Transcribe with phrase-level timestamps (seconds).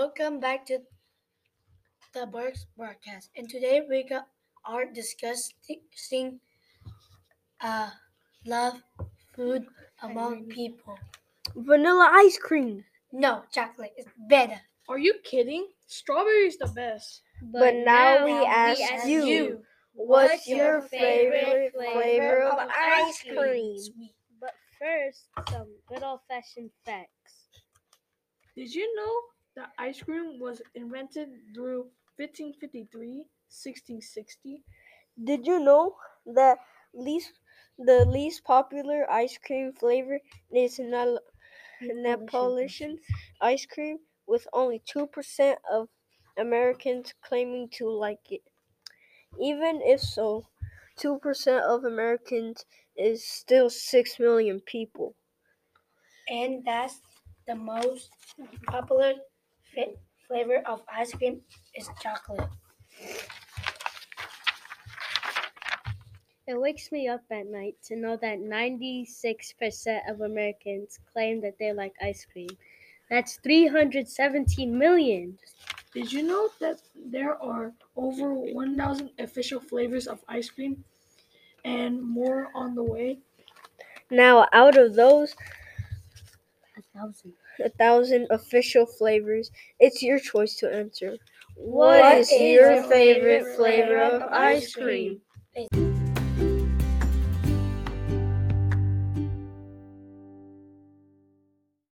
[0.00, 0.78] Welcome back to
[2.14, 3.28] the Berks broadcast.
[3.36, 4.28] And today we got,
[4.64, 6.40] are discussing
[7.60, 7.90] uh,
[8.46, 8.80] love
[9.36, 9.66] food
[10.02, 10.98] among people.
[11.54, 12.82] Vanilla ice cream.
[13.12, 14.58] No, chocolate is better.
[14.88, 15.68] Are you kidding?
[15.86, 17.20] Strawberry is the best.
[17.52, 19.62] But, now, we now we ask ask you, you,
[19.92, 23.78] what's your favorite flavor of ice cream?
[23.78, 24.14] Sweet.
[24.40, 27.50] But first, some good old fashioned facts.
[28.56, 29.20] Did you know
[29.60, 34.64] that ice cream was invented through 1553, 1660?
[35.22, 35.96] Did you know
[36.26, 36.58] that
[36.94, 37.40] least
[37.78, 41.20] the least popular ice cream flavor is Nal-
[41.80, 43.00] Neapolitan
[43.40, 45.90] ice cream, with only two percent of
[46.36, 48.42] Americans claiming to like it.
[49.40, 50.46] Even if so,
[50.96, 52.64] two percent of Americans
[52.96, 55.16] is still six million people.
[56.28, 57.00] And that's
[57.46, 58.10] the most
[58.66, 59.14] popular
[60.26, 61.40] flavor of ice cream
[61.74, 62.48] is chocolate.
[66.46, 71.72] It wakes me up at night to know that 96% of Americans claim that they
[71.72, 72.48] like ice cream.
[73.08, 75.38] That's 317 million.
[75.94, 80.84] Did you know that there are over 1,000 official flavors of ice cream
[81.64, 83.18] and more on the way?
[84.10, 85.59] Now, out of those A
[86.96, 87.32] thousand.
[87.64, 91.16] a thousand official flavors, it's your choice to answer.
[91.56, 95.20] What what is is your favorite flavor of ice ice cream?
[95.54, 95.89] cream?